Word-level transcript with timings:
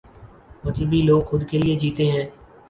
مطلبی 0.63 1.01
لوگ 1.01 1.21
خود 1.23 1.41
کے 1.49 1.57
لئے 1.57 1.75
جیتے 1.79 2.05
ہیں۔ 2.11 2.25